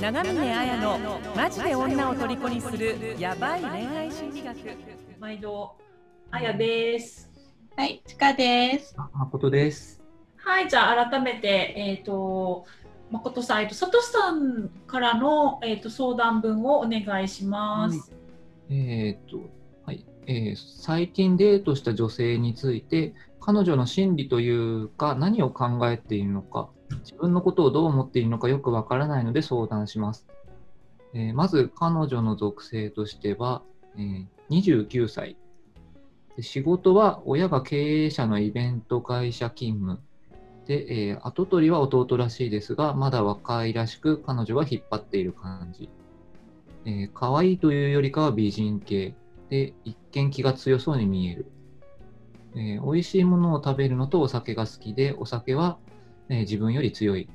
[0.00, 0.98] 長峰彩の
[1.34, 4.56] マジで女を虜にするヤバい恋愛心理学
[5.18, 5.74] 毎度
[6.30, 7.30] あやです
[7.76, 8.94] はい、ちかです。
[8.96, 10.02] あ誠です。
[10.38, 12.64] はいじゃあ改めてえっ、と
[13.10, 18.12] 誠さん、えっと、さとしさんからの、えっと相談文をお願いします。
[18.70, 19.50] えーっと、
[19.84, 20.06] はい。
[20.26, 30.26] えー最近デートした女性について、彼女の心理というか、何を考えているのか、自分のことをどう思っているのかよくわからないので相談します。
[31.14, 33.62] えーまず、彼女の属性としては、
[33.96, 35.36] えー29歳。
[36.40, 40.00] 仕事は親が経営者のイベント会社勤務。
[40.66, 45.88] で、えー跡取りは弟らしいですが、まだ若いらしく、彼女は引っ張っている感じ。
[46.84, 49.14] えー可愛いというよりかは美人系
[49.48, 51.46] で一見気が強そうに見える、
[52.54, 55.78] えー美味しいものを食べるのとお酒が好きでお酒は、
[56.28, 57.28] えー自分より強い。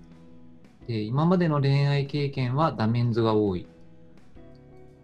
[0.87, 3.67] で今までの恋愛経験はダメンズが多い。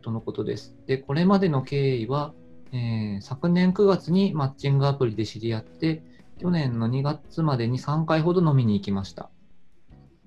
[0.01, 0.75] とのことです。
[0.85, 2.33] でこれまでの経緯は、
[2.71, 6.01] えー昨年9月にマッチングアプリで知り合って
[6.39, 9.29] 去年の2月までに3回ほど飲みに行きました。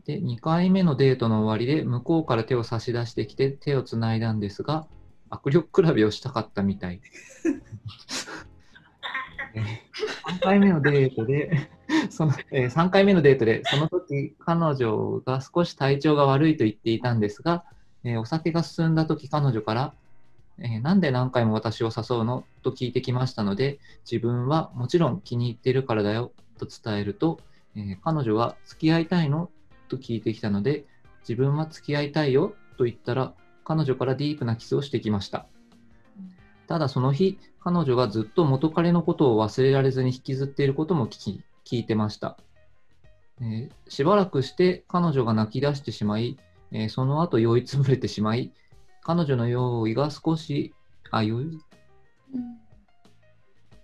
[0.06, 4.87] で、2回目のデートの終わりで向こうから手を差し出してきて手をつないだんですが、
[5.31, 7.01] 握力比べをしたかったみたい。
[9.55, 9.65] えー
[10.39, 11.71] 3回目のデートで、
[12.11, 17.65] そのえー3回目のデートで、その時彼女が少し体調が悪いと言っていたんですが、
[18.05, 19.95] えーお酒が進んだ時彼女から、
[20.59, 22.45] えーなんで何回も私を誘うの？
[22.62, 23.78] と聞いてきましたので、
[24.11, 27.41] 自分はもちろん気に入ってるからだよと伝えると、
[27.77, 29.51] え彼女は付き合いたいの？
[29.89, 30.84] と聞いてきたので、
[31.28, 33.34] 自分は付き合いたいよと言ったら、
[33.65, 35.47] 彼女からディープなキスをしてきました。
[36.67, 42.37] ただその日、彼女がずっと元彼のことを忘れられずに引きずっていることも聞き聞いてました、
[43.41, 46.37] えーしばらくして彼女が泣き出してしまい、
[46.73, 48.53] えーその後酔いつぶれてしまい、
[49.03, 50.75] 彼女の用意が少し、
[51.12, 51.61] あ、酔い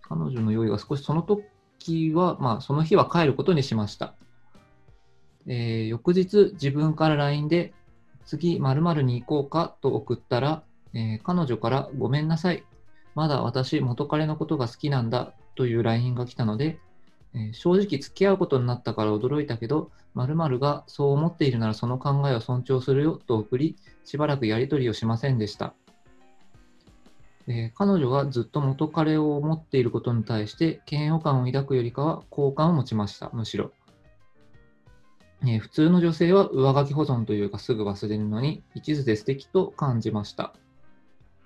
[0.03, 4.15] 彼女の用意が少しその時は、まあ、その日は帰ることにしました。
[5.47, 7.73] えー翌日、自分から LINE で、
[8.25, 9.77] 次、〇〇に行こうか？
[9.81, 12.65] と送ったら、えー彼女からごめんなさい。
[13.15, 16.79] まだ私、元彼のことが好きなんだという LINE が来たので、
[17.37, 25.75] え正直付き合うことになったから驚いたけど、〇〇がそう思っているならその考えを尊重するよと送り、しばらくやり取りをしませんでした。
[27.47, 33.71] えー彼女がずっと元彼を思っていることに対して嫌悪感を抱くよりかは好感を持ちました、むしろ。
[35.43, 40.55] えー普通の女性は上書き保存というかすぐ忘れるのに一途で素敵と感じました。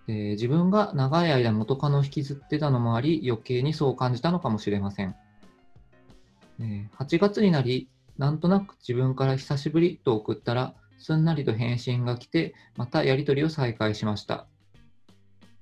[0.06, 5.16] え自分が長い間元カノを引きずってたのもあり余計にそう感じたのかもしれません。
[6.60, 7.88] え8月になり、
[8.18, 14.46] なんとなく自分から久しぶりと送ったらすんなりと返信が来てまたやり取りを再開しました。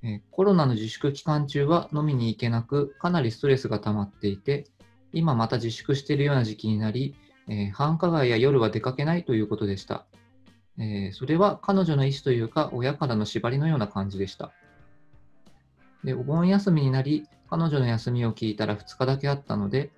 [0.02, 4.66] えコロナの自粛期間中は飲みに行けなく、かなりストレスが溜まっていて、
[5.12, 7.14] 今また自粛しているような時期になり、
[7.48, 10.06] えー繁華街や夜は出かけないということでした。
[10.78, 14.52] えーそれは彼女の意思というか、親からの縛りのような感じでした。
[16.04, 19.90] でお盆休みになり、彼女の休みを聞いたら2日だけあったので、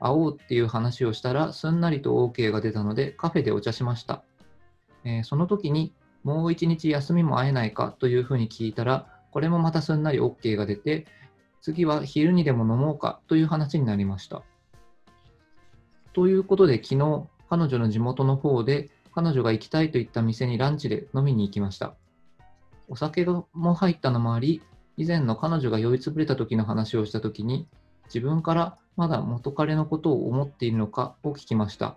[0.00, 4.22] 会おうっていう話をしたら、すんなりと OK が出たので、カフェでお茶しました。
[5.04, 5.92] えーその時に、
[6.24, 11.06] もう一日休みも会えないかというふうに聞いたら、これもまたすんなり OK が出て、
[11.60, 14.42] 次は昼にでも飲もうかという話になりました。
[16.12, 21.94] ということで、昨日、彼女の地元の方で、彼女が行きたいと言った店にランチで飲みに行きました。
[22.88, 24.62] お酒も入ったのもあり、
[24.96, 27.68] 以前の彼女が酔いつぶれた時の話をした時に、
[28.06, 31.96] 自分からまだ元彼のことを思っているのかを聞きました。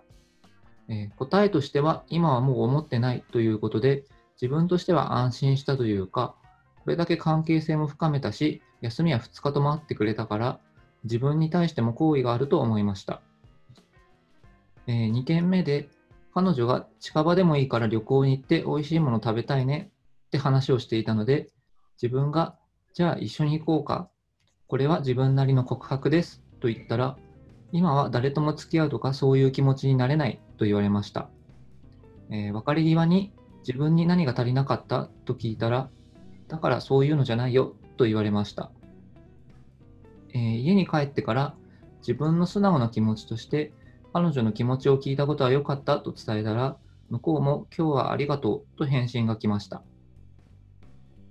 [0.88, 4.04] えー答えとしては、今はもう思ってないということで、
[4.40, 6.36] 自分としては安心したというか、
[6.84, 10.60] これだけ関係性も深めたし、休みは2日とも会ってくれたから、
[11.02, 13.20] 自分に対しても好意があると思いました。
[14.86, 15.88] え2件目で、
[16.32, 19.90] 彼女が近場でもいいから旅行に行って美味しいもの食べたいね
[20.26, 21.48] って話をしていたので、
[22.00, 22.56] 自分が、
[22.94, 24.08] じゃあ一緒に行こうか。
[24.68, 27.18] これは自分なりの告白ですと言ったら、
[27.72, 31.28] 今は誰とも付き合うとかそういう気持ちになれないと言われました。
[32.30, 33.32] えー別れ際に
[33.66, 35.90] 自分に何が足りなかったと聞いたら、
[36.46, 38.70] だからそういうのじゃないよと言われました。
[40.34, 41.54] えー家に帰ってから
[41.98, 43.72] 自分の素直な気持ちとして
[44.12, 46.76] 彼女の気持ちを聞いたことは良かったと伝えたら
[47.10, 49.82] 向こうも今日はありがとうと返信が来ました。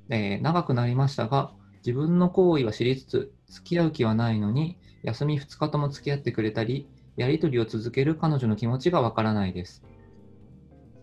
[0.10, 1.52] えー長くなりましたが
[1.86, 6.88] 自分の行為は知りつつ付き合う気はないのに休み2日とも付き合ってくれたり
[7.18, 9.84] やり取りを続ける彼女の気持ちがわからないです。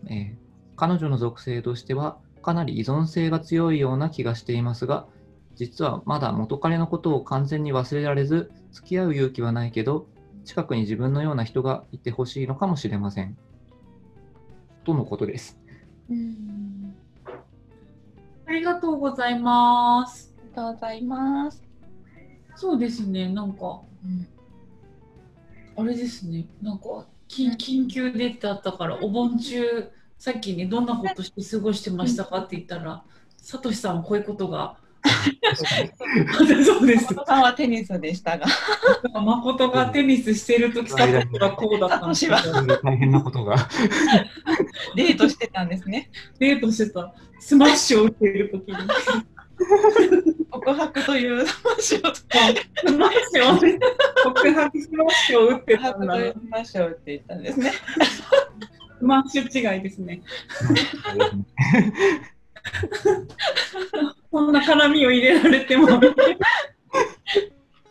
[0.07, 0.49] えー
[0.79, 5.07] 彼女の属性としてはかなり依存性が強いような気がしていますが、
[5.55, 10.07] 実はまだ元彼のことを完全に忘れられず、付き合う勇気はないけど、
[10.45, 13.37] 近くに自分のような人がいてほしいのかもしれません。
[14.85, 15.59] とのことです。
[16.09, 16.95] うん。
[18.47, 20.33] ありがとうございます。
[20.37, 21.61] ありがとうございます。
[22.55, 23.81] そうですね、なんか、
[25.75, 33.03] あれですね、なんか、緊緊急でってあったから、お盆中、さっきね、どんなことして過ごしてましたかって言ったら、
[33.37, 34.77] さとしさんはこういうことが。
[35.55, 37.07] そうです。
[37.25, 38.45] さんはテニスでしたが、
[39.13, 42.27] 誠がテニスしてるとき、さとしはこうだったんです
[42.83, 43.55] 大変なことが。
[44.97, 46.11] デートしてたんですね。
[46.39, 48.75] デートしてた、スマッシュを打っているときに。
[50.51, 52.25] 告白という話を、ス
[52.97, 53.57] マッシュを、
[54.23, 56.35] 告白スマッシュを打って告たんだな白という。
[56.51, 57.71] 話を打って言ったんですね。
[58.99, 60.21] スマッシュ違いですね。
[64.31, 65.87] こんな絡みを入れられても。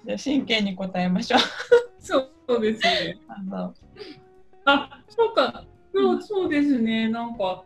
[0.06, 1.40] じゃ真剣に答えましょう。
[2.00, 3.18] そうですね。
[4.64, 5.64] ああ、そうか。
[5.94, 7.08] そうそうですね。
[7.08, 7.64] なんか、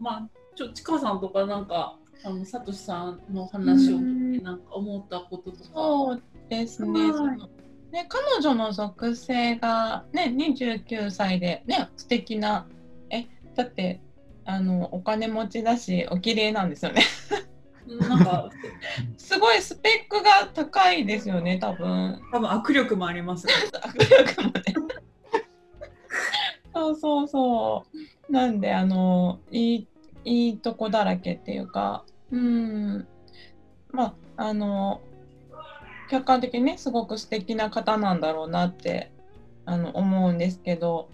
[0.00, 5.64] まあ、ちょ、ちかさんとか、なんか、あの、さとしさんの話を聞いて、なんか思ったこととか。
[5.74, 7.10] そうですね。
[7.90, 12.66] ね彼女の属性がね29歳でね素敵な
[13.08, 14.02] えだって
[14.44, 17.02] あのお金持ちだしお綺麗なんですよね。
[17.88, 18.50] なんか、
[19.16, 22.20] すごいスペックが高いですよね多分。
[22.30, 23.54] 多分握力もありますね。
[23.80, 24.62] 握力もね。
[26.74, 27.86] そうそうそ
[28.28, 28.32] う。
[28.32, 29.88] なんであのいい
[30.24, 33.06] いいとこだらけっていうか、うん、
[33.90, 35.00] まああの
[36.10, 39.10] 客観的にねすごく素敵な方なんだろうなって
[39.64, 41.08] あの思うんですけど、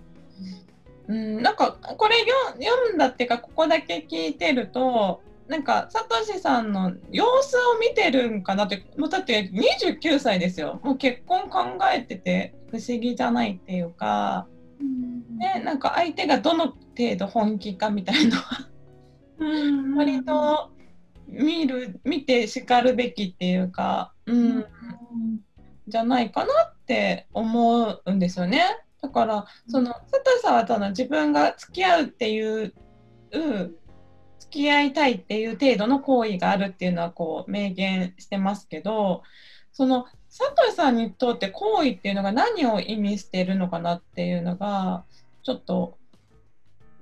[1.09, 2.17] うん、なんかこれ
[2.53, 5.23] 読読んだっていうかここだけ聞いてると。
[5.49, 14.47] なんかサトシさんの様子を見てるんかなってもうだって29歳ですよもう結婚考えてて不思議じゃないっていうか、
[15.39, 18.74] ね、なんか相手がどの程度本気かみたいのはうん
[19.97, 20.71] 割と
[21.29, 24.67] 見る見てしかるべきっていうか、うん、
[25.89, 28.63] じゃないかなって思うんですよね。
[29.03, 32.73] だからその佐藤さんはその自分が付き合うっていう
[34.39, 39.23] 付き合いたいっていう程度の行為があるっていうのはこう明言してますけど
[39.73, 45.05] その佐藤さんにとって行為っていうのが何を意味してるのかなっていうのが
[45.43, 45.99] ちょっと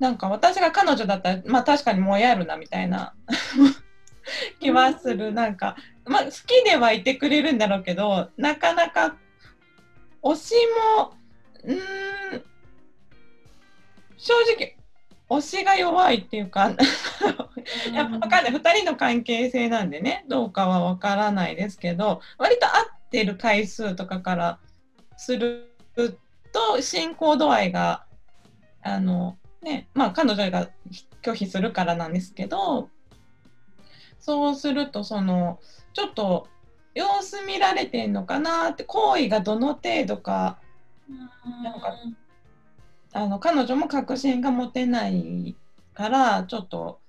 [0.02, 3.14] なんか私が彼女だったらまあ確かにもやるなみたいな。
[4.58, 5.32] 気はする。
[5.32, 9.14] なんかまあ好きではいてくれるんだろうけどなかなか
[10.20, 10.54] 推し
[10.96, 11.14] も
[11.62, 12.44] うーん
[14.16, 14.76] 正直
[15.30, 16.72] 推しが弱いっていうか
[17.92, 18.52] やっぱ分かんない。
[18.52, 24.58] 2人の関係性なんでねどうかは分からないですけど割と合ってる回数とかから
[25.16, 25.72] する
[26.52, 28.04] と進行度合いが
[28.82, 30.68] あのねまあ彼女が
[31.22, 32.88] 拒否するからなんですけど
[34.18, 35.58] そうするとその
[35.92, 36.48] ちょっと
[36.94, 40.58] 様子見られてんのかなって行為がどの程度か
[41.62, 41.94] なんか
[43.12, 45.54] あの彼女も確信が持てない
[45.94, 47.00] からちょっと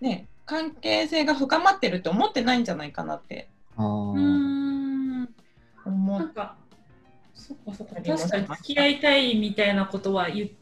[0.00, 5.28] ね関係性が深まってるって思ってないんじゃないかなってあうーん。
[5.84, 6.56] 思っなんか、
[7.34, 10.61] そっかそっか、確かに付き合いたいみたいなことは言って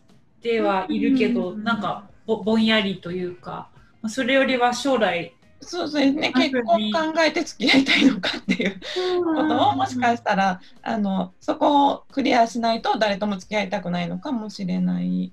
[0.60, 3.70] はいるけど、うんなんかぼぼんやりというか、
[4.02, 8.80] まあそれよりは将来、そうですねあ結婚考えて付き合いたいのかっていう
[9.22, 15.32] ことをもしかしたらあのそこをクリアしないと誰とも付き合いたくないのかもしれない。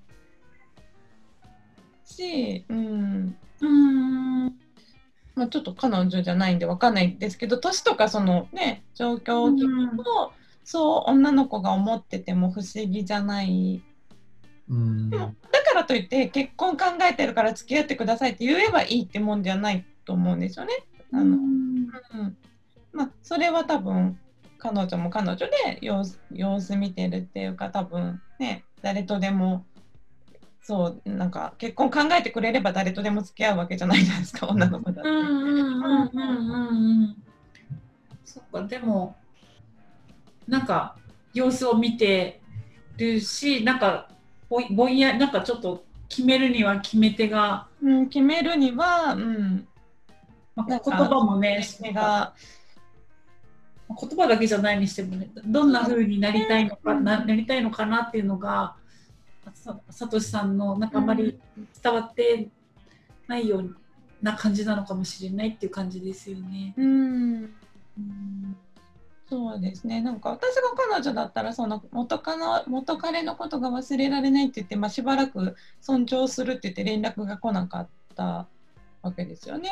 [2.04, 3.38] し、うん。
[3.62, 4.46] うん、
[5.36, 10.34] まあ、ちょっと彼女じゃないんで分かんないですけど年とかそのね状況を聞くと、
[10.64, 13.97] そう女の子が思ってても不思議じゃないうん
[15.10, 20.74] でもだからといって結婚考えてるから付き合ってくださいって言えばいいってもんじゃないと思うんですよね。
[21.14, 21.88] あのうん
[22.92, 24.20] まあ、それは多分
[24.58, 29.66] 彼女も彼女で様子様子見てるっていうか多分ね誰とでも
[30.68, 35.10] そうなんか結婚考えてくれれば誰とでも付き合うわけじゃないじゃないですか女の子だって。
[35.10, 37.24] うんうんうんうんうんうん。
[38.26, 39.16] そっか、でも、
[40.46, 40.98] なんか
[41.34, 42.42] 様子を見て
[42.98, 44.10] るし、なんか
[44.50, 49.68] ぼんぼんやなんかちょっと決めるには決め手が、うん、決めるには、うん、
[50.56, 52.34] まあ、言葉もね、決が。
[53.89, 58.75] 言葉だけじゃないにしてもね、どんな風になりたいのかな、なりたいのかなっていうのが、
[59.54, 61.39] ささとしさんのなんかあんまり
[61.82, 62.50] 伝わって
[63.27, 63.77] ないよう
[64.22, 66.74] な感じなのかもしれないっていう感じですよね。
[66.77, 67.56] うん。
[67.98, 68.58] うん
[69.30, 78.48] そうですねなんか私が彼女だったらその元カノ元彼のことが忘れられないって言って、まあ、しばらく尊重するって言って連絡が来なかった
[79.02, 79.70] わけですよね。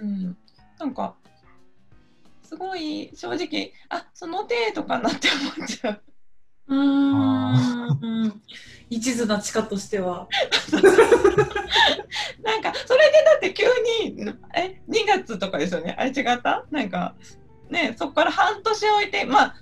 [0.00, 0.36] うん、
[0.78, 1.14] なんか
[2.42, 6.02] すごい正直あその程度かなって思っちゃう。
[6.68, 8.42] うーん
[8.90, 10.26] 一途な地下としては。
[12.42, 13.64] なんかそれでだって急
[14.04, 16.66] にえ2月とかですよねあれ違った？
[16.70, 17.14] なんか
[17.72, 19.54] ねそこから半年置いてまあ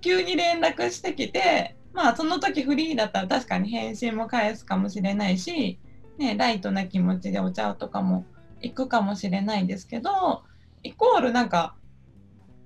[0.00, 5.78] 急に連絡してきてまあその時フリーだったら確かに返信も返すかもしれないし、
[6.16, 8.24] ね、ライトな気持ちでお茶とかも
[8.62, 10.42] 行くかもしれないですけど
[10.82, 11.74] イコールなんか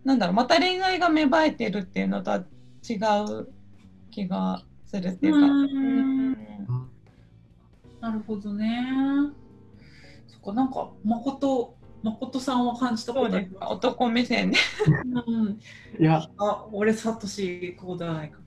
[0.04, 2.44] なんだろうまた恋愛が芽生えてるっていうのとは
[2.88, 2.94] 違
[3.30, 3.48] う
[4.10, 5.38] 気がするっていうか。
[5.38, 5.42] う
[8.00, 8.84] なるほどね。
[10.26, 14.58] そっかなんか誠誠さんは感じたことありま男目線で。
[15.26, 15.58] うん
[15.98, 18.38] いや、あ、俺、サトシ、こうではないか。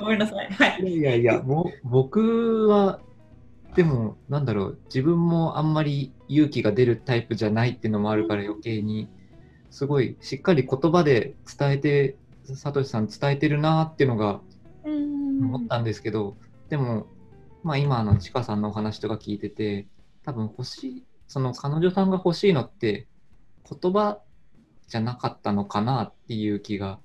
[0.00, 0.52] ごめんなさい。
[0.52, 0.82] はい。
[0.84, 3.00] いやいや、もう僕は、
[3.74, 9.08] でも、なんだろう、自分もあんまり勇気が出るタイプじゃないっていうのもあるから余計に、
[9.70, 12.16] すごいしっかり言葉で伝えて、
[12.54, 14.40] サトシさん伝えてるなっていうのが
[14.84, 16.36] 思ったんですけど、
[16.68, 17.06] でも、
[17.62, 19.86] まあ今のちかさんのお話とか聞いてて、
[20.24, 23.06] 多分欲しい、その彼女さんが欲しいのって
[23.80, 24.18] 言葉
[24.88, 26.98] じゃなかったのかなっていう気が、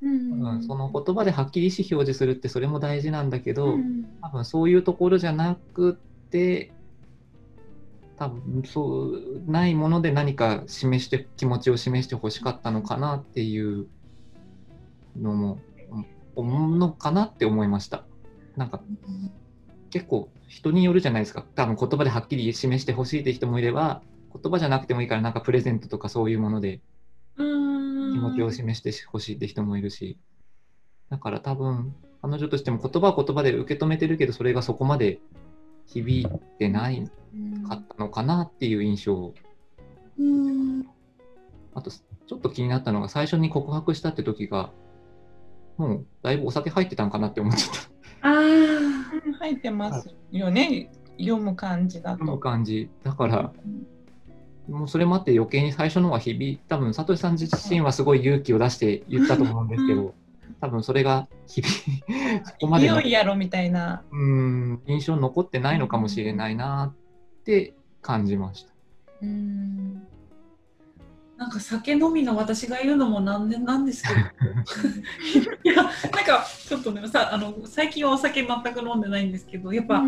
[0.00, 3.74] うん、その言葉ではっきり意思表示するってそれも大事なんだけど、
[4.22, 5.98] 多分そういうところじゃなく
[6.30, 6.70] て
[8.20, 13.88] 多分そうないもので何か示して気持ちを示してほしかったのかなっていう
[15.20, 15.58] のも
[15.90, 18.04] うん思うのかなって思いました。
[18.56, 18.80] なんか
[19.90, 26.80] 結構人によるじゃないですか多分言葉ではっきり示してほしいって人もいれば言葉じゃなくてもいいからなんかプレゼントとかそういうもので。
[28.14, 30.18] 気持ちを示してほしいって人もいるし、
[31.10, 35.18] だから多分、彼女としても言葉は言葉で受け止めてるけど、それがそこまで
[35.86, 37.10] 響いてない
[37.68, 39.34] かったのかなっていう印象。
[40.18, 40.86] うん。
[41.74, 44.70] あと、ちょっと気になったのが、最初に告白したって時が、
[45.76, 47.93] もうだいぶお酒入ってたんかなって思っちゃった。
[48.24, 49.38] ああ。
[49.38, 52.38] 入ってますよね読む感じだこのと。
[52.38, 52.90] 感じ。
[53.04, 53.52] だから、
[54.68, 60.14] もうそれもあって余計に最初のは響い多分、サトシさん自身はすごい勇気を出して言ったと思うんですけど、
[60.60, 62.02] 多分それが響い、
[62.44, 64.02] そこまでのいよいやろみたいな。
[64.10, 66.94] うん印象に残ってないのかもしれないな
[67.40, 68.72] って感じました。
[69.22, 70.06] うん
[71.36, 74.20] なんか酒飲みの私が言うのもなんでなんですけど。
[75.64, 75.90] いやなん
[76.24, 80.04] かちょっとねさあの最近はお酒全く飲んでないんですけどやっぱ、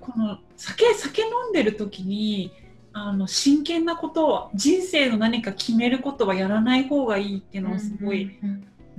[0.00, 2.52] この酒酒飲んでる時に
[2.92, 8.38] あの真剣なことを人生の何か決めることはやらない方がいいっていうのをすごい、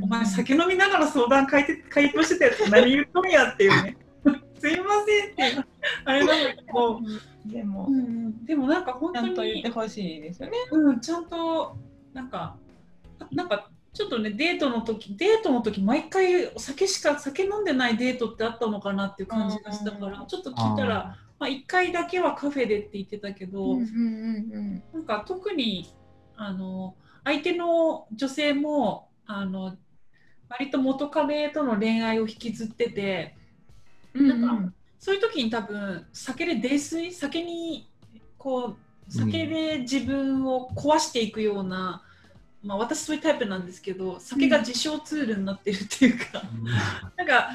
[0.02, 3.98] お前酒飲みながら相談回答回答してたやつ何言っとんやっていうね
[4.60, 5.66] すいませんって
[6.06, 7.00] あれなんだけど、
[7.46, 7.88] でも。
[7.90, 10.58] うん、でもなんか本当ちゃんと言っにてほしいですよね。
[10.72, 11.78] うん、ちゃんと
[12.14, 12.58] なんか
[13.32, 25.94] なんかちょっとねデートの時デートの時毎回お酒しか酒飲んでないデートってあったのかなっていう感じがしたからうんちょっと聞いたらまあ、1回だけはカフェでって言ってたけど、なんか特に
[26.38, 29.76] あの相手の女性もあの
[30.50, 33.36] 割と元彼との恋愛を引きずってて
[34.16, 37.90] なんかそういう時に多分酒で泥酔酒に
[38.38, 38.76] こ
[39.10, 42.02] う酒で自分を壊していくような、
[42.64, 46.42] まあ、私そういうタイプなんですけど酒が自傷ツールになってるっていうか、
[47.16, 47.50] なんか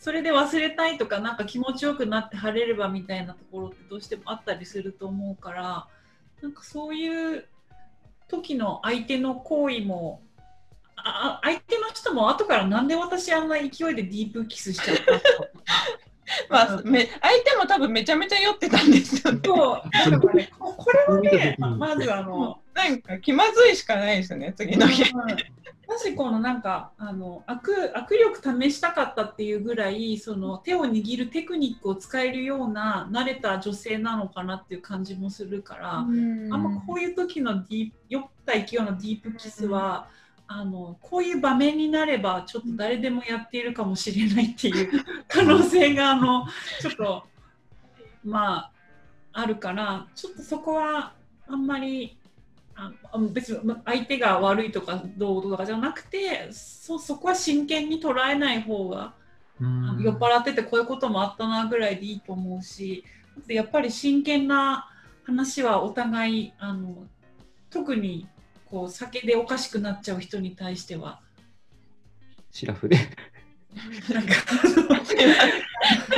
[0.00, 5.86] それで忘れたいとかなんか気持ちよくなって晴れればみたいなところってどうしてもあったりすると思うから
[6.42, 7.46] なんかそういう
[8.28, 10.20] 時の相手の行為も
[10.96, 15.02] あ相手の人も後からなんで私あんな勢いでディープキスしちゃった
[16.48, 19.40] まあ、め相手も多分めちゃめちゃ酔ってたんですよね。
[19.44, 19.82] そう。
[20.58, 25.04] ここれはねままずあのなんか気まずいしかないですよね、次の日。
[25.86, 40.08] もしこのなんかあの握握力試したかったっていうぐらいその手を握るテクニックを使えるような慣れた女性なのかなっていう感じもするから、あんまこういう時のディープ酔った勢いのディープキスは、
[40.46, 46.46] あのこういう場面になればちょっと誰でもやっているかもしれないっていう可能性があの
[46.80, 47.24] ちょっと
[48.24, 48.70] まあ
[49.32, 51.14] あるからちょっとそこは
[51.48, 52.16] あんまり
[52.74, 59.14] ああ別にま相手が悪いとかどうとかじゃなくてそそこは真剣に捉えない方が、
[59.60, 60.02] うん。
[60.02, 63.04] 酔っ払っててこういうこともあったなぐらいでいいと思うし
[63.46, 64.90] でやっぱり真剣な
[65.24, 67.06] 話はお互いあの
[67.70, 68.26] 特に
[68.70, 71.20] こう酒でおかしくなっちゃう人に対しては。
[72.50, 72.96] シラフで？
[74.12, 74.34] なんか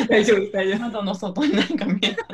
[0.09, 2.27] 大丈夫大丈夫窓の外になんか見えた。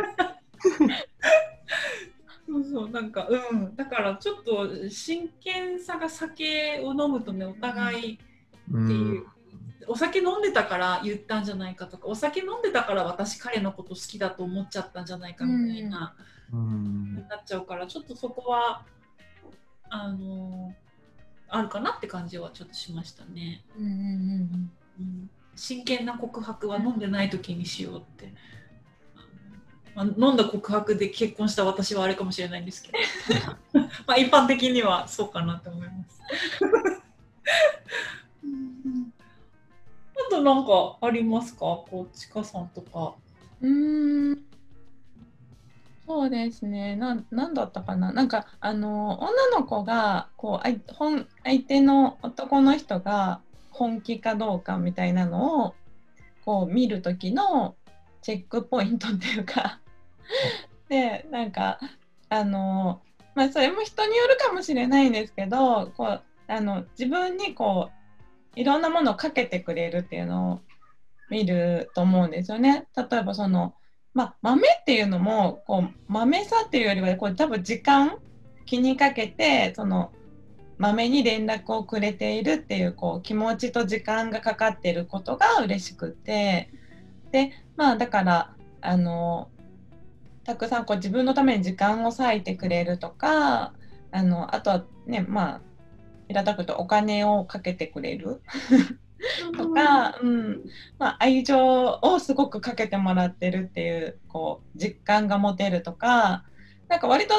[2.47, 3.75] そうそうなんかうん。
[3.77, 8.19] だからちょっと真剣さが酒を飲むとねお互い
[8.71, 9.27] うっていうん。
[9.89, 16.15] お酒飲んでたから言ったんじゃないかとかお酒飲んでたから私彼のこと好きだと思っちゃったんじゃないかみたいな、
[16.53, 17.17] うん。
[17.17, 18.85] になっちゃうからちょっとそこは
[19.95, 20.75] あの
[21.49, 23.63] あるかなって感じはちょっとしましたね。
[23.79, 24.71] うんうんうん
[25.01, 28.33] うん真剣な告白は飲んでない時にしようって。
[29.95, 32.99] まあ、飲んだ告白で結婚した私はあれかもしれないんですけど
[34.09, 36.21] まあ一般的にはそうかなと思います。
[38.43, 39.13] うん
[40.17, 41.59] あとなんかありますか？
[41.61, 43.15] こうちかさんとか。
[43.61, 44.45] うーん
[46.13, 46.95] そうですね。
[46.95, 48.13] なんなんだったかな？
[48.13, 53.41] なんかあの女の子がこうあい本相手の男の人が
[53.71, 55.75] 本気かどうかみたいなのを
[56.45, 57.77] こう見る時の
[58.21, 59.81] チェックポイントっていうか。
[60.91, 61.81] でなんか
[62.29, 63.01] あの
[63.35, 67.91] まあそれも人によるかもしれないんですけどこうあの自分にこ
[68.55, 70.61] ういろんなものをかけてくれるっていうのを
[71.31, 72.87] 見ると思うんですよね。
[72.95, 73.75] 例えばその、
[74.15, 78.19] まあ、豆っていうのもこう豆さっていうよりはこう多分時間
[78.67, 80.13] 気にかけてその
[80.79, 86.71] 豆に連絡をくれているっていうこう気持ちと時間がかかってることが嬉しくて。
[87.33, 89.49] でまあだからあの
[90.45, 93.73] たくさんこう自分のために時間を割いてくれるとか
[94.11, 95.61] あのあとはねまあ
[96.29, 98.43] 平たくとお金をかけてくれる。
[99.57, 100.65] とか、うん。
[100.99, 106.45] まあ、愛情をすごくかけてもらってるっていうこう実感が持てるとか
[106.89, 107.35] なんか割と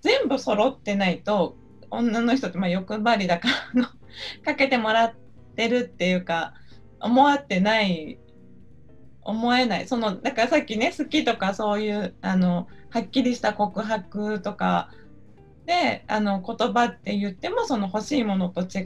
[0.00, 1.56] 全部揃ってないと
[1.90, 3.88] 女の人ってまあ欲張りだからの
[4.44, 5.14] かけてもらっ
[5.56, 6.54] てるっていうか
[7.00, 8.18] 思わってない
[9.22, 9.88] 思えない。
[9.88, 14.90] そのだからさっきね好きとかそういうあのはっきりした告白とか
[15.66, 18.82] であの言葉って言ってもその欲しいものと違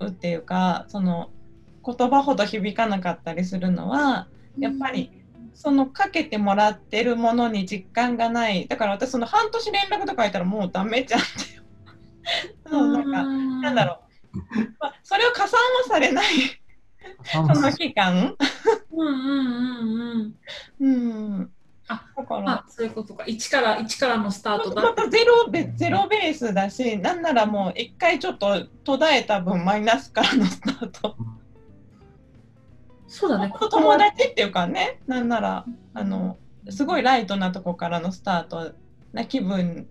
[0.00, 1.30] うっていうかその
[1.96, 5.10] 言葉ほど響かなかったりするのはやっぱり
[5.54, 8.68] そのかけてもらってるものに実感がない。
[8.68, 11.64] だから私その半年連絡とか言ったらもうダメじゃんっていう。
[12.70, 14.00] そうなんかなんだろ
[14.34, 14.38] う、
[14.78, 16.26] まあ、それを加算はされない。
[17.32, 18.36] その期間。
[18.92, 20.34] うんうんうん
[20.80, 20.88] うん。
[20.88, 21.50] うん。
[21.88, 22.52] あだから。
[22.52, 23.24] あそういうことか。
[23.26, 24.82] 一から一からのスタートだ。
[24.82, 31.16] またゼロベゼロベースだしなんならもう一回ちょっと途絶えた分マイナスからのスタート
[33.08, 33.52] そうだね。
[33.58, 36.36] 友達っていうかねなんならあの
[36.68, 38.72] すごいライトなとこからのスタート
[39.12, 39.88] な気分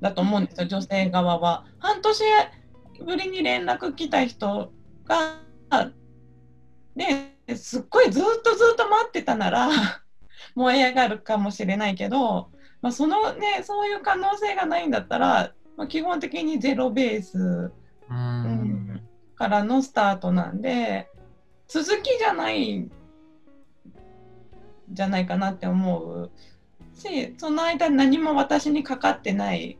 [0.00, 1.64] だと思うんですよ女性側は。
[1.78, 2.24] 半年
[3.04, 4.72] ぶりに連絡来た人
[5.04, 5.36] が
[6.94, 9.68] ねすっごいずっとずっと待ってたなら
[10.56, 12.50] 燃え上がるかもしれないけど、
[12.82, 17.72] まあ、そのねそういう可能性がないんだったら、まあ、基本的にゼロベースう
[18.10, 19.02] うんん
[19.36, 21.08] からのスタートなんで
[21.68, 22.88] 続きじゃない
[24.90, 26.30] じゃないかなって思う。
[26.94, 29.78] しその間何も私にかかってない。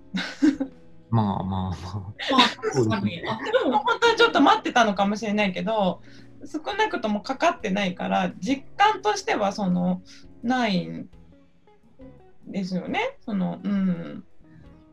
[1.10, 3.22] まあまあままあ確かに。
[3.26, 6.02] あでも本当はちょっと待ってたのかもしれないけど
[6.44, 10.02] 少なくともかかってないから実感としてはその
[10.42, 11.08] ないん
[12.46, 13.16] ですよね。
[13.24, 14.24] そのうん。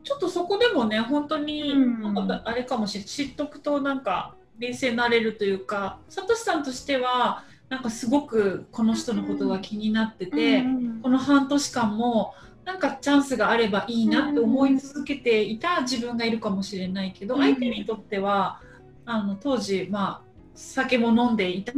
[0.03, 2.17] ちょっとそこでもね本当に、うん。
[2.17, 3.07] あれかもしれない。
[3.09, 18.61] 知っとくとなんか冷静になれるというかサトシさんとしてはなんかすごくこの人のことが気になってて、うんこの半年間もなんかチャンスがあればいいなって思い続けていた自分がいるかもしれないけど、うん相手にとっては
[19.05, 21.75] あの当時まあ酒も飲んでいたっ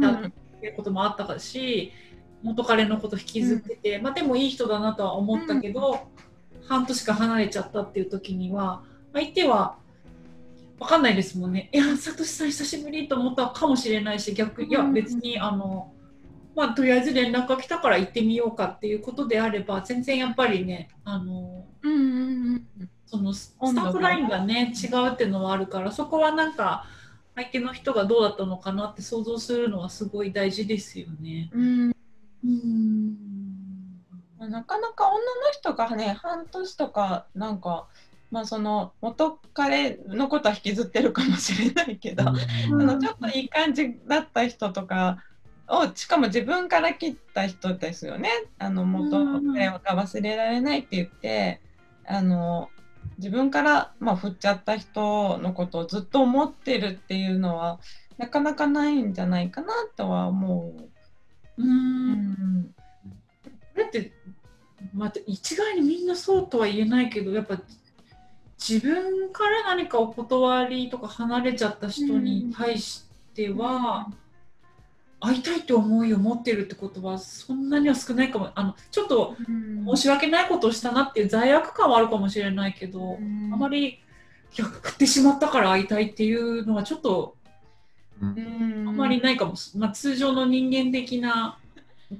[0.60, 1.92] ていうこともあったかし、
[2.42, 6.08] 元彼のこと引きずってて、まあでもいい人だなとは思ったけど、
[6.68, 9.76] 半年間離れちゃったっていう時には相手は
[10.78, 11.70] 分かんないですもんね。
[11.72, 14.92] いやサトシさん久しぶりと思ったかもしれないし逆いやうん。
[14.92, 15.92] 別にあの
[16.54, 22.66] まあとりあえず連絡が来たから行ってみようかっていうことであれば全然やっぱりねあのうんうんうん
[23.06, 26.86] そのスタートラインがね違うっていうのはあるからそこはなんか
[27.36, 31.50] 相手の人がどうだったのかなって想像するのはすごい大事ですよね。
[31.52, 31.96] うん。
[32.44, 33.16] うん。
[34.38, 37.86] なかなか女の人がね半年とかなんか
[38.30, 42.32] まあその元彼のことは引きずってるかもしれないけど、あ
[42.70, 45.22] のちょっといい感じだった人とか
[45.68, 48.30] をしかも自分から切った人ですよね。
[48.58, 51.60] あの元彼が忘れられないって言って
[52.06, 52.70] あの
[53.18, 57.80] 自分から、まあ、振っちゃった人のことをずっと思ってるっていうのは
[58.18, 61.62] なかなかないんじゃないかなとは思う。
[61.62, 62.32] ううん。
[62.32, 62.74] ん
[63.44, 64.12] これって、
[64.94, 67.58] また一概にみんなそうとは言えないけどやっぱ
[68.58, 74.08] 自分から何かお断りとか離れちゃった人に対しては、
[75.20, 78.50] 会いたいって思いを持ってるってことはそんなには少ないかも。
[78.54, 83.18] あのちょっと申し訳ないことをしたなっていう罪悪感はあるかもしれないけど、
[83.52, 83.98] あまりい
[84.56, 87.36] や振ってしまったから会いたいっていうのはちょっと
[88.20, 88.88] うん。
[88.88, 91.58] あまりないかもし、まあ、通常の人間的な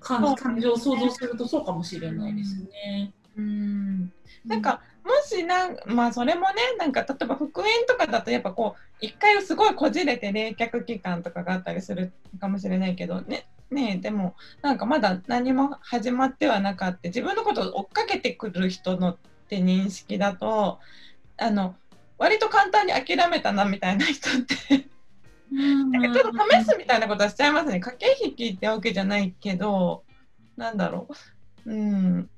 [0.00, 3.12] 感情を想像するとそうかもしれないですね。
[3.36, 4.12] うん。
[4.44, 17.08] なんかもしなんまあそれもねなんか例えば復縁とかだとやっぱこう一回すごいこじれて冷却期間とかがあったりするかもしれないけどねねでもなんかまだ何も始まってはなかった。
[17.08, 19.16] 自分のことを追っかけてくる人のっ
[19.48, 20.80] て認識だと
[21.36, 21.76] あの
[22.18, 24.88] 割と簡単に諦めたなみたいな人って
[25.52, 27.78] なんかちょっと試すみたいなことはしちゃいますね。
[27.78, 30.02] 駆け引きってわけじゃないけど
[30.56, 31.06] なんだろ
[31.64, 31.70] う。
[31.72, 32.30] うん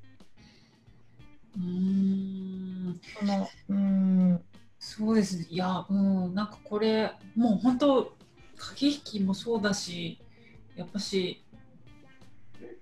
[5.19, 5.47] ですね。
[5.51, 8.13] いや、うん、なんかこれ、もう本当、
[8.57, 10.19] 駆け引きもそうだし、
[10.77, 11.43] やっぱし、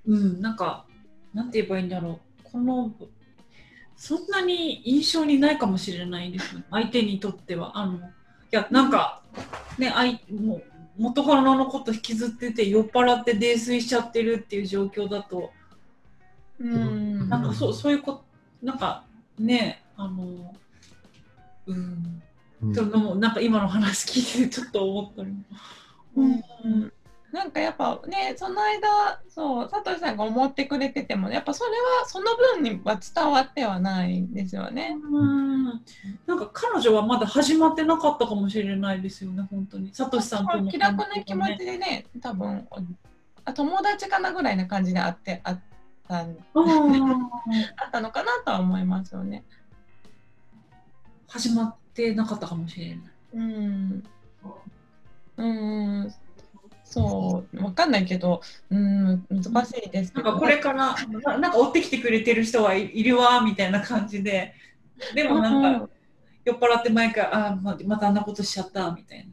[0.06, 0.86] うん、なんか、
[1.34, 2.50] なんて言えばいいんだろう。
[2.50, 2.92] この、
[3.96, 6.62] そんなに印象にないかもしれないです。
[6.70, 7.78] 相手にとっては。
[7.78, 8.00] あの、い
[8.50, 9.22] や、なんか、
[9.78, 10.62] ね、あいもう
[10.98, 15.52] 元カノのこと引きずってて、酔っ払って泥酔しちゃってるっていう状況だと、
[16.58, 18.24] うんなんかそうそういうこと、
[18.62, 19.04] なんか
[19.38, 20.54] ね、あの、
[21.66, 22.22] うん、
[22.62, 25.42] うんとのもなんか今の話聞いてちょっと思ったりも。
[26.16, 26.26] う
[26.68, 26.92] ん
[27.32, 34.96] なんかやっぱねその間そう佐藤さんが思ってくれててもやっぱそれはその分には伝わってはないんですよね。
[35.10, 35.64] うん
[36.26, 39.92] なんか彼女はまだ始まってなかったかもしれないですよね、本当に。
[39.92, 42.66] サトシさんとの気楽な気持ちでね多分
[43.44, 45.60] あ友達かなぐらいな感じであってあっ
[46.08, 49.44] たあ ったのかなとは思いますよね。
[51.28, 52.98] 始まってなかったかもしれない。
[53.34, 54.04] うん。
[55.38, 55.44] う
[56.04, 56.14] ん
[56.84, 57.62] そう。
[57.62, 60.12] わかんないけどうん難しいです。
[60.14, 64.52] なんかこれからななんか追ってきてくれてる人はいいるわみたいな感じで、
[65.14, 65.88] でもなんか
[66.44, 69.26] 酔っ払って毎回、あーままたあんなことしちゃったみたい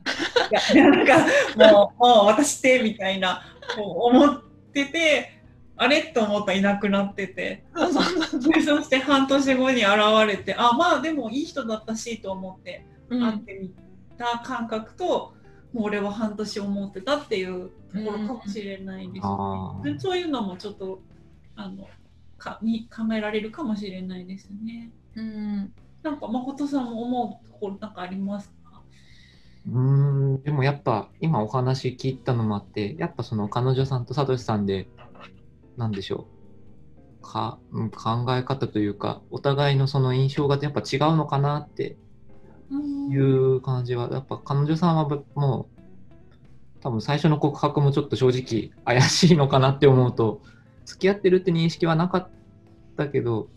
[0.52, 0.72] な。
[0.72, 1.18] いや、なんか
[1.56, 3.44] もう、もう私ってみたいな、
[3.78, 4.42] 思っ
[4.74, 5.43] てて、
[5.76, 6.04] あれ？
[6.04, 9.88] と思ったらいなくなってて、そして半年後に現
[10.28, 13.74] れて、あ、まあでもいい人だったしと思ってうん会ってみ
[14.18, 15.34] た感覚と、
[15.74, 19.22] もう俺は半年思ってたっていうところかもしれないですね。
[19.24, 21.02] あーでそういうのもちょっと
[21.56, 21.88] あの
[22.38, 24.92] かに考えられるかもしれないですね。
[25.16, 28.82] うんなんか誠さんも思うところなんかありますか？
[29.68, 29.80] うー
[30.40, 34.88] んでもやっぱ今お話聞いたのもあってやっぱその彼女さんとサトシさんで
[35.78, 36.44] なんでしょう。
[37.24, 41.98] か、うん、考え方というかお互いのその印象がやっぱ違うのかなって
[43.10, 45.84] いう感じはやっぱ彼女さんはぶもう
[46.82, 50.42] 多分最初の告白もちょっと正直怪しいのかなって思うと
[50.86, 52.30] 付き合ってるって認識はなかっ
[52.98, 53.48] たけど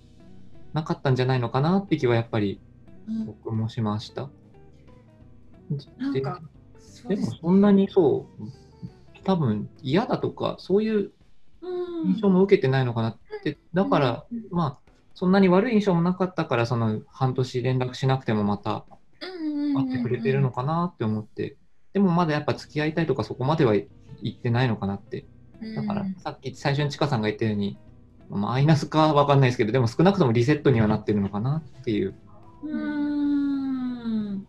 [0.73, 2.61] なかったんじゃないのかなって気はやっぱり
[3.09, 4.31] うん僕もしました。
[5.99, 11.13] なんでですもそんなにそう多分嫌だとかそういううん
[12.07, 13.59] 印象も受けてないのかなって。
[13.75, 18.85] だからまあそんなに悪い印象もなかったからその半年連絡しなくてもまた
[19.21, 21.57] 会ってくれてるのかなって思って。
[21.93, 23.89] でもまだやっぱ付き合いたいとかそこまでは言
[24.29, 25.25] ってないのかなって。
[25.75, 27.79] だからさっき最初にちかさんが言ったように
[28.29, 32.15] マイナスかわかんないですけどでも少なくともリセットにはなってるのかなっていう。
[32.65, 34.47] うーん。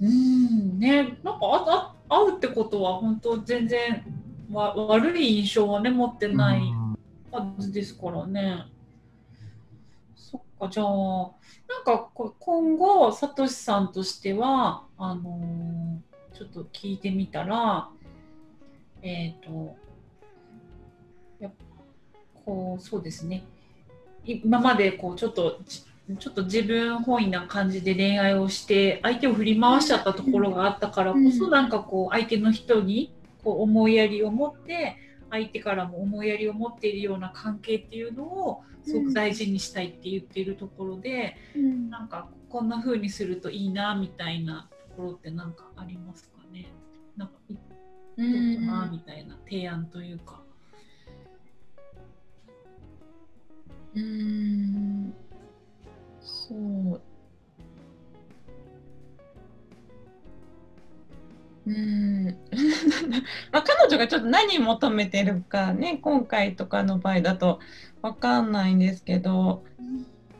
[0.00, 0.78] うん。
[0.78, 4.02] ねなんかああ会うってことは本当全然
[4.50, 6.62] わ悪い印象はね持ってない
[7.30, 8.64] はずですからね。
[10.14, 10.86] そっかじゃあ
[11.68, 16.08] なんかこ今後さとしさんとしてはあのー
[16.38, 17.88] ちょっと聞いてみたら
[19.02, 19.76] えっ、と
[21.40, 21.52] やっ
[22.44, 23.42] こうそうですね。
[24.24, 25.82] 今までこうちょっとじ
[26.18, 31.50] ちょっと自分本位な感じで恋愛をして相手を振り回しちゃったところがあったからこそ、うん。
[31.50, 34.96] なんかこう相手の人にこう思いやりを持って
[35.30, 46.66] 相手からも思いやりを持っているような関係っていうのをすごく大事にしたいって言っているところで、うんなんかこんな風にするといいなみたいなところって何かありますかね？
[47.16, 47.60] なんかいど
[48.16, 50.40] うかなみたいな提案というか。
[53.94, 55.14] うーん
[56.20, 57.00] そう。
[61.68, 62.24] うん。
[63.52, 67.60] まあ、彼女がちょっと何求めてるかね今回とかの場合だと
[68.02, 69.64] 分かんないんですけど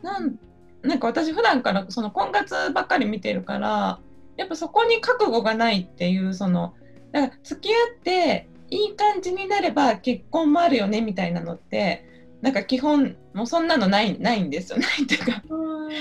[0.03, 0.37] なん
[0.83, 4.01] なんか私普段からその婚活ばっかり見てるから
[4.37, 6.75] やっぱそこに覚悟がないっていうその
[7.13, 12.05] だから付き合っていい感じになれば結婚もあるよねみたいなのって
[12.41, 14.79] なんか基本もうそんなのないないんですよ。
[14.83, 15.43] ないっていうか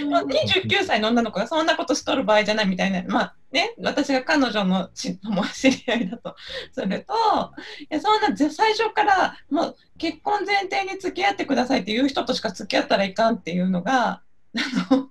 [0.10, 3.04] まあ29歳の女の子がそんなことしとる場合じゃないみたいな。
[3.08, 5.19] まあね私が彼女の知り
[5.88, 6.36] 合いだと。
[6.71, 7.13] すると
[7.82, 14.21] いやそんなぜ最初からもう結婚前提に付き合ってくださいっていう人としか付き合ったらいかんっていうのが
[14.89, 15.10] あの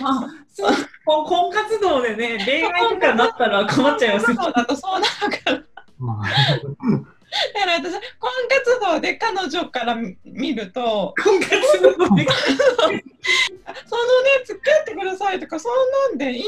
[0.00, 0.72] まあ、そう
[1.04, 4.36] 婚婚活動でね恋愛とかになったら困っちゃいますよ。
[4.40, 5.06] そうだとそうな
[5.50, 5.72] るか
[7.54, 12.26] だから私婚活動で彼女から見見ると婚活動で？
[13.86, 15.72] そのね付き合ってくださいとかそん
[16.10, 16.44] なんでいい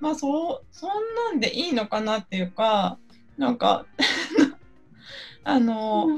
[0.00, 2.98] まあそうそんなんでいいのかなっていうか
[3.38, 3.86] なんか
[5.44, 6.08] あの、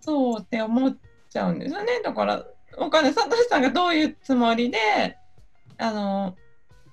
[0.00, 0.96] そうって思っ
[1.30, 2.44] ちゃうんですよねだから
[2.78, 5.16] お金さとしさんがどういうつもりで
[5.78, 6.36] あの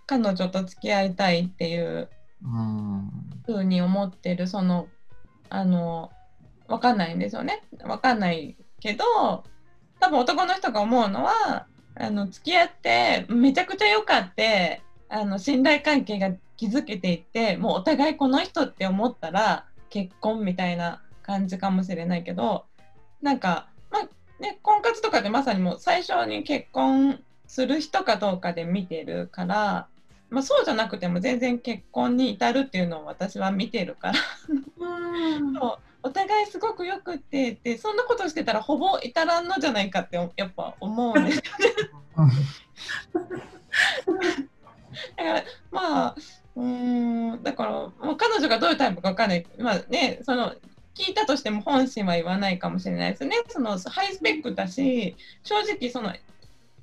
[0.06, 2.10] 彼女と付き合いたいっていう
[2.44, 3.10] うん。
[3.46, 4.88] ふうに思ってるその
[5.54, 6.12] あの
[6.68, 7.62] わかんないんですよね。
[7.84, 9.44] わかんないけど
[10.00, 22.66] 多分男の人が思うのはあの付き合ってめちゃくちゃ良かってあの信頼関係が築けていってもうお互いこの人って思ったら結婚みたいな感じかもしれないけど
[23.22, 29.88] なんかまあね婚活とかでまさにもう最初に結婚する人かどうかで見てるから
[30.32, 34.14] まあ、そうじゃなくても全然結婚に至るっていうのを私は見てるから。
[35.60, 35.78] そう。
[36.04, 41.52] お互いすごくよくってでそんなことしてたらほぼ至らんのじゃないかってやっぱ思うんですよね。
[45.16, 46.16] だからまあ
[46.56, 49.46] うーんだからもう彼女がどういうタイプかわかんない。
[49.60, 50.56] まあねその
[50.96, 53.36] 聞いたとしても本心は言わないかもしれないですね。
[53.50, 56.14] そのハイスペックだし正直その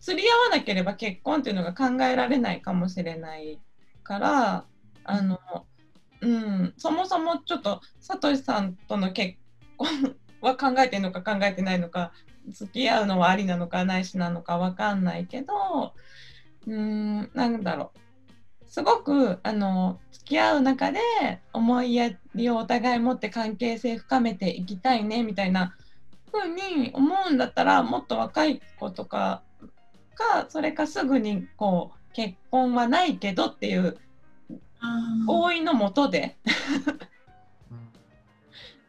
[0.00, 3.58] 釣り合わなければ結婚っていうのが考えられないかもしれない
[4.02, 4.64] から
[5.04, 5.38] あの、
[6.20, 9.36] うん、そもそもちょっとさとしさんとの結
[9.76, 12.12] 婚は考えてるのか考えてないのか
[12.50, 15.94] 付き合うのはありなのかないしなのかわかんないけど
[16.66, 17.98] うんなんだろう。
[18.68, 21.00] すごくあの付き合う中で
[21.54, 25.74] 思いやりをお互い持って関係性深めていきたいねみたいな
[26.30, 29.42] 風に思うんだったらもっと若い子とか
[30.18, 33.96] かそれかすぐにこう結婚はないけどっていう
[35.26, 36.36] 合意のもとで、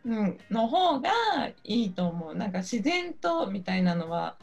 [0.06, 1.12] うん、の方が
[1.64, 2.36] いいと思う。
[2.36, 4.38] なんか自然とみたいなのは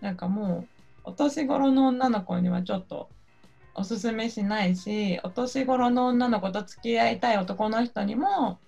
[0.00, 0.68] なんかもう
[1.04, 3.08] お年頃の女の子にはちょっと
[3.74, 8.58] おすすめしないしお年頃の女の子と付き合いたい男の人にも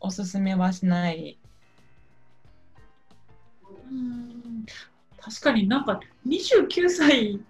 [0.00, 1.38] おすすめはしない。
[3.90, 4.64] うん
[5.28, 7.40] 確かになんか29歳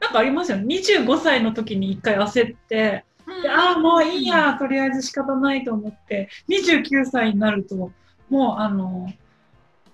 [0.00, 0.76] なんかありますよね。
[0.76, 3.04] 25歳の時に一回焦って
[3.42, 7.92] でああもういいやとりあえず仕方ないと思って29歳になると
[8.28, 9.12] もうあの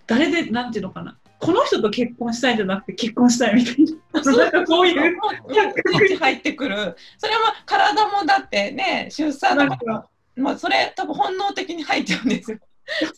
[0.07, 1.17] 誰でなんていうのかな。
[1.39, 3.93] この人と結婚したいんじゃなくて結婚したいみたいな。
[4.13, 6.97] なんかそういうスイッチ入ってくる。
[7.19, 10.09] それは体もだってね、出産なんのか。
[10.37, 12.59] まあそれ多分本能的に入っちゃうんですよ。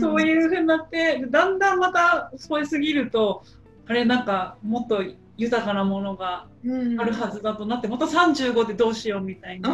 [0.00, 3.42] そういうふうになってだんだんまた添えすぎると
[3.86, 5.02] あれなんかもっと
[5.38, 7.00] 豊かなものがうん。
[7.00, 9.70] あるはずだとなってまた35でどうしようみたいな。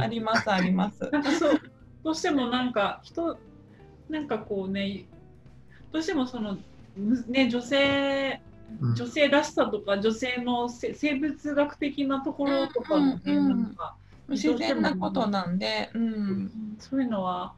[0.00, 1.08] ありますあります。
[1.12, 1.60] なんかそう
[2.02, 3.38] どうしてもなんか人
[4.08, 5.04] なんかこうね
[5.92, 6.56] どうしてもその
[6.96, 8.40] むね女性
[8.80, 8.94] うん。
[8.94, 13.62] 女性らしさとか女性のせ生物学的なところとかもね、うんうんうん。
[13.62, 13.96] なんか
[14.30, 16.76] 自然なことなんで、うん。
[16.78, 17.54] そういうのは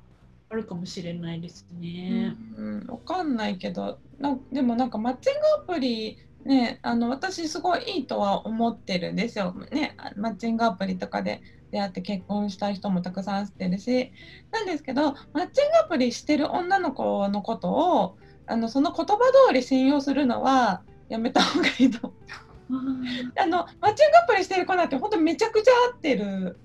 [0.52, 2.36] あるかもしれないですね。
[2.56, 5.40] うん、わかんないけどなでもなんかマッチング
[5.72, 9.54] アプリねあの私すごいいいとは思ってるんですよ。
[9.72, 14.12] ねあマッチングアプリとかで出会って結婚した人もたくさん知ってるし
[14.50, 19.16] なんですけどマッチングアプリしてる女の子のことをあのその言葉
[19.48, 22.51] 通り信用するのはやめた方がいいと思う。
[23.38, 26.58] あのマッチングアプリしてる子なんて本当めちゃくちゃ合ってる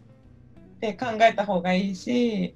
[0.77, 2.55] って考えた方がいいし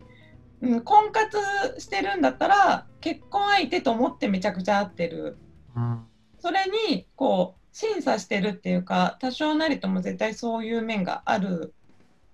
[0.61, 1.37] うん、婚活
[1.79, 5.37] してるんだったら結婚相手と思ってめちゃくちゃ合ってる。
[5.75, 6.05] うん。
[6.39, 11.73] それにこう審査してるっていうか多少なりとも絶対そういう面がある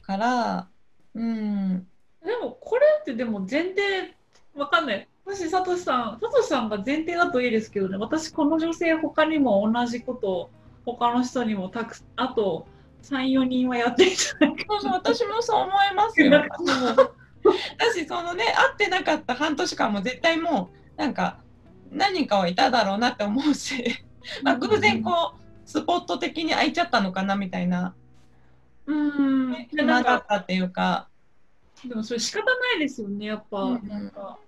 [0.01, 0.67] から
[1.15, 1.87] うん。
[2.23, 4.15] でもこれってでも前提
[4.55, 5.07] わかんない。
[5.25, 10.49] もしサトシさん、サトシさんが前提だといいですけどね、私この女性他にも同じことを
[10.95, 12.65] 他の人にもたくあと
[13.03, 16.31] 3、4人はやってるんじゃないかそうそう私もそう思いますよ。
[16.31, 21.39] だしそのね会ってなかった半年間も絶対もうなんか
[21.91, 23.83] 何かはいただろうなって思うし、
[24.43, 27.93] まあ、偶然こうスポット的に空いちゃったのかなみたいな
[28.85, 29.51] うん。
[29.73, 31.09] でなかだったっていうか、
[31.85, 33.61] でもそれ仕方ないですよね、やっぱ。
[33.61, 34.39] うんなんか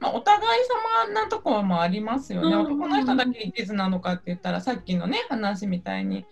[0.00, 0.62] まあ、お互い
[1.06, 6.24] 様なところもありますよね、うん男の人だけ一途なのかって言ったらさっきのね話みたいに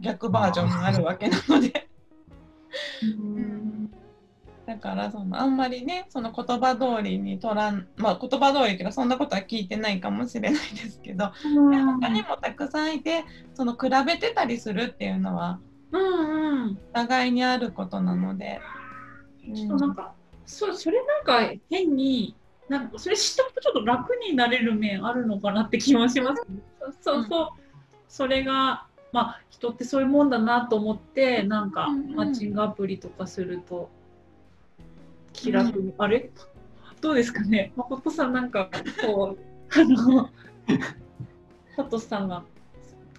[0.00, 1.88] 逆バージョンもあるわけなので。
[3.02, 3.06] う
[3.40, 3.90] ん。
[4.66, 11.32] だからそのあんまりねその言葉通りに取らんまあ言葉通りっていうかそんなことは聞いてないかもしれないですけど
[11.98, 15.58] 他にもたくさんいてその比べてたりするっていうのは
[15.92, 16.70] うんうん。
[16.72, 18.60] お互いにあることなので、
[19.54, 20.14] ちょっとなんか、
[20.46, 22.36] そそれなんか変に、
[22.70, 26.42] なんかそれ知ったとちょっと楽になれる面あるのかなって気もします。
[26.48, 26.60] ね。
[26.80, 27.48] そうそうそう。
[28.06, 32.14] それが、まあ人ってそういうもんだなと思って、なんかうんうん。
[32.14, 33.90] マッチングアプリとかすると、
[35.32, 36.30] 気楽に、あれ？
[37.00, 37.72] どうですかね？
[37.76, 38.70] 誠さんなんか、
[39.04, 40.30] こう、あの、
[41.76, 42.44] 佐藤さんが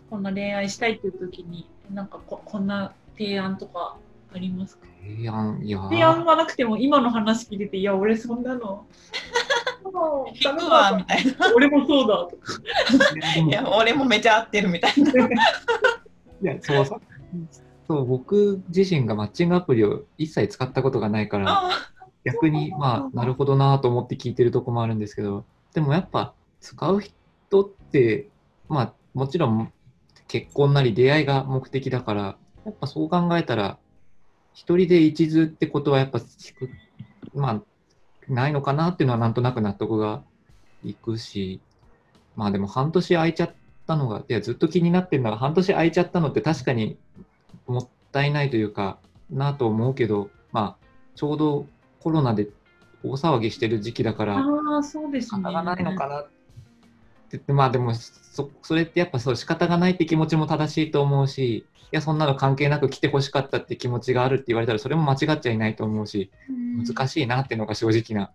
[0.09, 3.97] こんな恋愛したいっていう時に、なんかここんな提案とか
[4.33, 4.85] ありますか？
[5.01, 8.85] 提案、いやー提案はなくても今の話聞いてて、いや、俺そんなの。
[9.83, 12.53] 引くわみたいな俺もそうだとか。
[13.45, 15.11] いや俺もめちゃ合ってるみたいな。
[15.27, 17.01] いや、そうそう。
[17.87, 21.69] そう、僕自身がマッチングアプリを一切使ったことがないから、あ
[22.23, 28.29] 逆に、まあ、なるほどなと思って聞いてるとこもあるんですけど、でもやっぱ、使う人って、
[28.69, 29.73] まあ、もちろん、
[30.27, 33.77] 結婚なり出会いが目的だから、やっぱそう考えたら、
[34.53, 36.19] 一人で一途ってことはやっぱ、
[37.33, 37.61] まあ、
[38.27, 40.23] ないのかなっていうのはなんとなく納得が
[40.83, 41.61] いくし、
[42.35, 43.53] まあでも半年空いちゃっ
[43.87, 46.97] たのが、いやずっと気になってるのが半年空いちゃったのって確かに
[47.67, 50.85] もったいないというかなと思うけど、まあ
[51.15, 51.67] ちょうど
[51.99, 52.47] コロナで
[53.03, 55.39] 大騒ぎしてる時期だから、ああ、そうですね。
[55.39, 56.40] 仕方がないのかなって
[57.33, 68.31] 言って、まあでもそ、それってやっぱそう仕方がないって気持ちも正しいと思うし、いや、そんなの関係なく来てほしかったって気持ちがあるって言われたら、それも間違っちゃいないと思うし、難しいなっていうのが正直な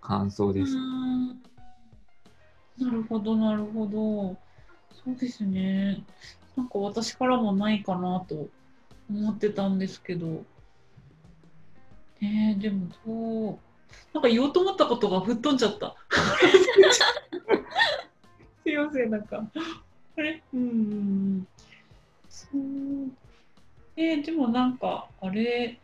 [0.00, 0.76] 感想です。
[0.76, 1.46] うん
[2.78, 4.36] なるほど、なるほど。
[5.04, 6.04] そうですね。
[6.56, 8.48] なんか私からもないかなと
[9.10, 10.44] 思ってたんですけど。
[12.20, 13.58] えー、でもどう、
[14.12, 15.96] なんか言おうと思ったことが吹っ飛んじゃった。
[18.64, 19.44] すいません、なんか。
[20.16, 20.42] あれ？
[20.52, 21.46] うん。
[22.28, 22.58] そう。
[23.96, 25.78] えー、でもなんか、あれ、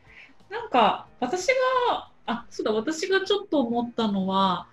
[0.50, 1.48] なんか私
[1.88, 4.66] が、あ、そうだ、私がちょっと思ったのは、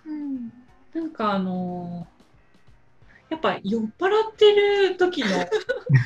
[0.94, 2.06] なんかあの
[3.28, 5.28] やっぱ酔っ払ってる時の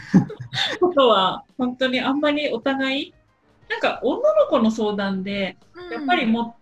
[0.81, 3.14] ことは本当にあんまりお互い
[3.68, 5.57] なんか女の子の相談で
[5.90, 6.59] やっぱりも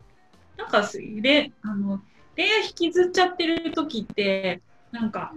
[0.56, 2.00] うなんかすれあの
[2.36, 5.32] 恋愛引きずっちゃってる時ってなんか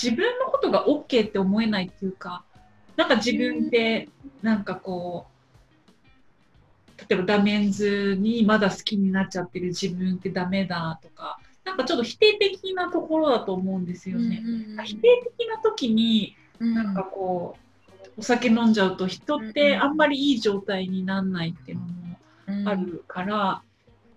[0.00, 2.44] 自分のことが OK って思えないっていうか
[2.96, 4.08] なんか自分って
[4.42, 5.36] なんかこう
[7.08, 14.42] 例えばダメンズにまだ好きになっちゃってる自分ってダメだとかなんかちょっと否定的なところだと思うんですよね。
[14.84, 17.56] 否定的な時になんかこ
[18.16, 21.84] うお酒飲んじゃうと人ってあんまりいい状態にならないっていうの
[22.64, 23.62] もあるから、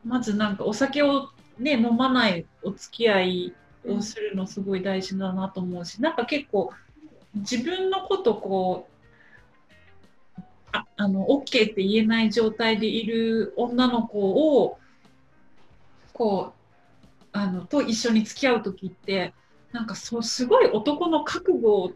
[0.05, 1.29] まずなんかお酒を
[1.59, 3.53] ね飲まないお付き合い
[3.87, 6.71] をするのすごい大事だなと思うし、なんか結構
[7.35, 8.87] 自分のことこ
[10.37, 10.41] う
[10.71, 14.19] ああの OK って言えない状態でいる女の子
[14.61, 14.79] を
[16.13, 19.33] こうあのと一緒に付き合う時って
[19.71, 21.91] なんかそうすごい男の覚悟を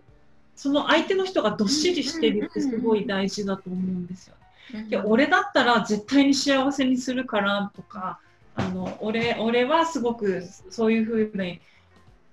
[0.55, 4.35] その相手の人がどっしりしてるってすごい大事だと思うんですよ。
[4.87, 8.19] いや俺だったら絶対に幸せにするからとか
[8.55, 11.59] あの俺俺はすごくそういうふうに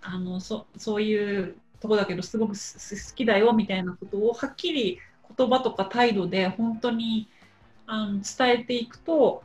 [0.03, 4.99] あのそそういうとこだけどすごく好きだよみたいなことをはっきり
[5.37, 7.29] 言葉とか態度で本当に
[7.87, 9.43] あの伝えていくと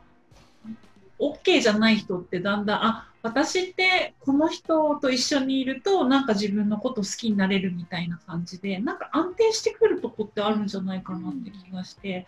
[1.18, 12.26] OK じゃない人ってだんだんあ私ってこの人と一緒にいるとなんか自分のこと好きになれるみたいな感じでなんか安定してくるとこってあるんじゃないかなって気がして。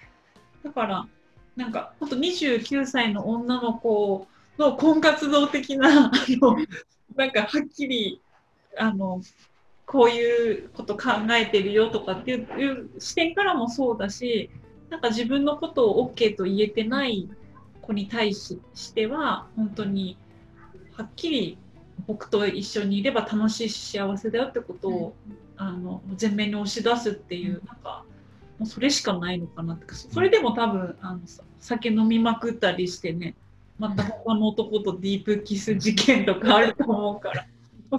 [0.65, 1.07] だから
[1.57, 4.27] なんか本当29歳の女の子
[4.59, 6.57] の婚活動的なあの
[7.17, 8.21] なんかはっきり
[8.77, 9.23] あの
[9.87, 14.51] こういうこと考えてるよとかっていう視点からもそうだし
[14.91, 17.29] なんか自分のことを OK と言えてない
[17.83, 20.19] 子に対ししては本当に
[20.93, 21.59] はっきり
[22.07, 25.15] 僕と一緒にいれば楽しいし幸せだよってことを、
[25.57, 28.05] あの前面に押し出すっていうなんか
[28.59, 29.95] もうそれしかないのかなって。
[29.95, 33.35] それでも多分あのさ酒飲みまくったりしてね
[33.79, 37.47] また他の男とディープキス事件とかあると思うから。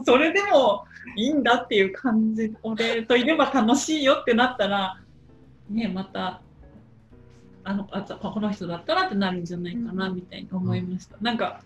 [0.06, 5.02] それでもいいんだっていう感じ俺といれば楽しいよってなったら
[5.68, 6.42] ねまた
[7.64, 11.62] あのあこの人だったらってなるんじゃないかなみたいに思いました、なんか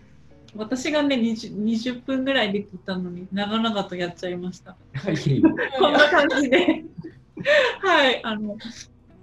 [0.55, 4.75] 私がね 20, 20分ぐらいできたのに長々とやっちゃいました。
[4.93, 5.41] はい。
[5.79, 6.85] こんな感じで。
[7.81, 8.23] はい。
[8.23, 8.57] あの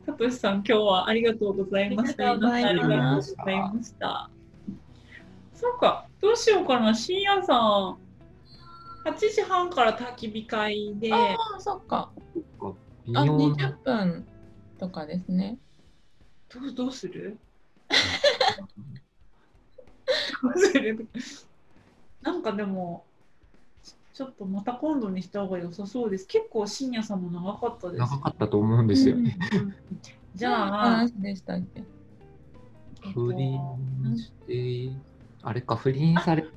[0.06, 2.32] さとしさん今日はありがとうございました。
[2.32, 4.30] ありがとうございました
[5.60, 7.98] そうかどうしようかな深夜さん
[9.04, 12.10] 8時半から焚き火会で、ああ、そっか。
[12.60, 12.72] あ、
[13.06, 14.26] 微妙な20分
[14.78, 15.58] とかですね。
[16.52, 17.38] どうどうする？
[20.42, 21.08] どうする？
[22.20, 23.04] なんかでも、
[24.12, 26.26] ちょっとまた今度にした方が良さそうです。
[26.26, 28.00] 結構深夜さんも長かったです。
[28.00, 29.38] 長かったと思うんですよね。
[29.54, 29.74] うん
[30.34, 31.82] じゃあ、話でしたっけ？
[33.06, 33.32] えっと
[35.42, 36.48] あれか、不倫されて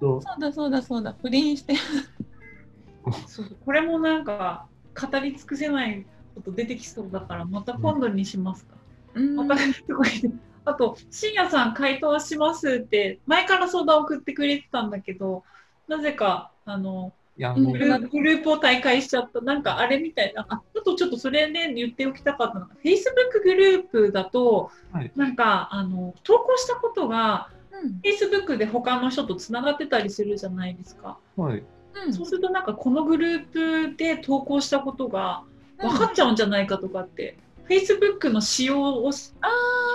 [0.00, 1.16] そうだそうだそうだ。
[1.20, 1.74] 不倫して。
[3.26, 4.66] そうこれもなんか
[5.00, 6.04] 語り尽くせない
[6.34, 8.76] こと出てきそうだから、また今度にしますか。
[9.14, 10.32] うんまたすごいね
[10.66, 15.44] あと、深夜さん回答しますって、前から相談送ってくれてたんだけど、
[15.86, 27.55] なぜか、あの、いや、うんもうグループを大会しちゃった、なんかあれみたいな、ああとちょっとそれで、言っておきたかったのが、Facebook グループだと、はいなんかあの投稿したことが、うん。
[28.02, 31.18] Facebook で他の人とつながってたりするじゃないですか。
[31.36, 31.62] はい。
[32.04, 35.42] うんそうすると、なんかこのグループで投稿したことが
[35.78, 39.48] 分かっちゃうんじゃないかとかって、Facebook の仕様を知あ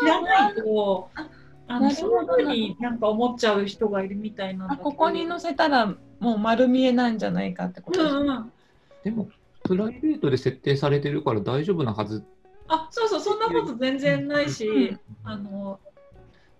[0.05, 1.29] らないと、あ
[1.67, 4.77] あのなるほどそういうふうになんか思っちゃう人がいるみたいなん。
[4.77, 8.51] ここに載せたらもう丸見えなんじゃないかってことですうんうん。
[9.03, 9.29] でも、
[9.63, 12.23] プライベートで設定されてるから大丈夫なはず。
[12.67, 15.79] あそうそうそんなこと全然ないし、うんあの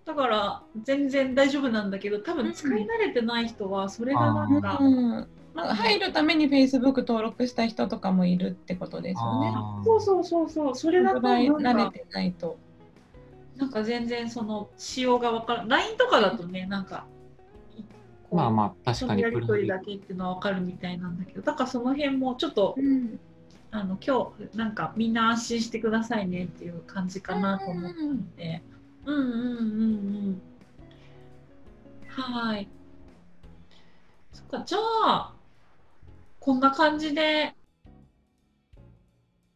[0.04, 5.28] だから全然大丈夫なんだけど多分使い慣れてない人はそれがなんか、うん。
[5.54, 9.54] なんか入るために Facebook 登録した人とかもいるってことですよね。
[9.84, 12.58] そうそうそうそうそれだと慣れてないと。
[13.56, 17.04] なんか全然その仕様がわからん LINE とかだとねなんか
[18.32, 23.20] まあまあ、確かにプライベーり取りだけっていうのはわかるみたいなんだけどだからその辺もちょっとうん。
[23.74, 28.62] あの今日なんかみんな安心してくださいねっていう感じかなと思ったので、
[29.06, 30.42] うんうんうんうん。
[32.08, 32.68] はい。
[34.32, 35.34] そっか、じゃあ、
[36.40, 37.54] こんな感じで